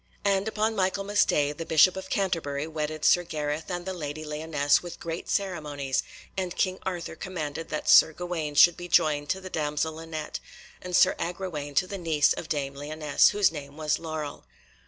And 0.25 0.47
upon 0.47 0.75
Michaelmas 0.75 1.25
Day 1.25 1.51
the 1.51 1.63
Bishop 1.63 1.95
of 1.95 2.09
Canterbury 2.09 2.65
wedded 2.65 3.05
Sir 3.05 3.21
Gareth 3.21 3.69
and 3.69 3.85
the 3.85 3.93
Lady 3.93 4.25
Lyonesse 4.25 4.81
with 4.81 4.99
great 4.99 5.29
ceremonies, 5.29 6.01
and 6.35 6.55
King 6.55 6.79
Arthur 6.81 7.15
commanded 7.15 7.69
that 7.69 7.87
Sir 7.87 8.11
Gawaine 8.11 8.55
should 8.55 8.75
be 8.75 8.87
joined 8.87 9.29
to 9.29 9.39
the 9.39 9.51
damsel 9.51 9.93
Linet, 9.93 10.39
and 10.81 10.95
Sir 10.95 11.13
Agrawaine 11.19 11.75
to 11.75 11.85
the 11.85 11.99
niece 11.99 12.33
of 12.33 12.49
dame 12.49 12.73
Lyonesse, 12.73 13.29
whose 13.29 13.51
name 13.51 13.77
was 13.77 13.99
Laurel. 13.99 14.43